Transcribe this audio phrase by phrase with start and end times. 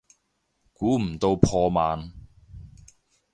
[0.73, 2.11] 估唔到破万